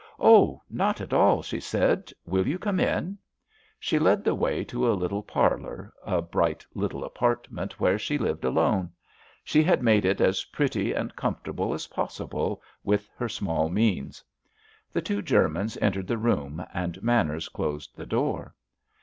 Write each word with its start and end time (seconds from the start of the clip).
"Oh, 0.19 0.63
not 0.67 0.99
at 0.99 1.13
all," 1.13 1.43
she 1.43 1.59
said. 1.59 2.11
"Will 2.25 2.47
you 2.47 2.57
come 2.57 2.79
in?" 2.79 3.19
She 3.79 3.99
led 3.99 4.23
the 4.23 4.33
way 4.33 4.63
to 4.63 4.89
a 4.91 4.97
little 4.97 5.21
parlour, 5.21 5.93
a 6.03 6.23
bright 6.23 6.65
little 6.73 7.03
apartment, 7.03 7.79
where 7.79 7.99
she 7.99 8.17
lived 8.17 8.43
alone. 8.43 8.91
She 9.43 9.61
had 9.61 9.83
made 9.83 10.03
it 10.03 10.19
as 10.19 10.45
pretty 10.45 10.91
and 10.91 11.15
comfortable 11.15 11.71
as 11.71 11.85
possible 11.85 12.63
with 12.83 13.11
her 13.15 13.29
small 13.29 13.69
means. 13.69 14.23
The 14.91 15.03
two 15.03 15.21
Germans 15.21 15.77
entered 15.77 16.07
the 16.07 16.17
room, 16.17 16.65
and 16.73 17.03
Manners 17.03 17.47
closed 17.47 17.95
the 17.95 18.07
door. 18.07 18.55